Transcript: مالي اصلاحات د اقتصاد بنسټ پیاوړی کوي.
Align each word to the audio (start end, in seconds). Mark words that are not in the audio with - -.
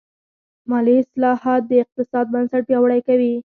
مالي 0.69 0.95
اصلاحات 1.01 1.61
د 1.67 1.71
اقتصاد 1.83 2.25
بنسټ 2.33 2.61
پیاوړی 2.69 3.01
کوي. 3.07 3.33